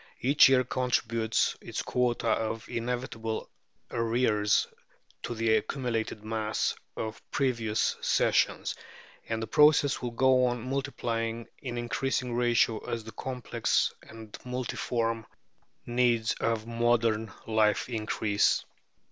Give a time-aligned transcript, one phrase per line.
[0.19, 3.51] Each year contributes its quota of inevitable
[3.91, 4.65] arrears
[5.21, 8.73] to the accumulated mass of previous Sessions,
[9.29, 15.27] and the process will go on multiplying in increasing ratio as the complex and multiform
[15.85, 18.65] needs of modern life increase.